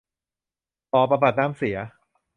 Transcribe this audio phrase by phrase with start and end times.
[0.91, 1.77] บ่อบำบัดน้ำเสีย